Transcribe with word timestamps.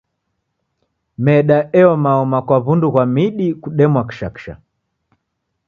Meda 1.23 1.57
eomaoma 1.79 2.39
kwa 2.47 2.57
w'undu 2.65 2.87
ghwa 2.93 3.03
midi 3.15 3.47
kudemwa 3.61 4.01
kishakisha. 4.09 4.53